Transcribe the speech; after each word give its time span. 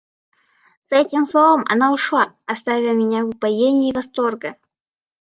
С 0.89 0.93
этим 0.93 1.27
словом 1.27 1.63
она 1.69 1.93
ушла, 1.93 2.33
оставя 2.47 2.93
меня 2.95 3.23
в 3.23 3.29
упоении 3.29 3.93
восторга. 3.93 4.55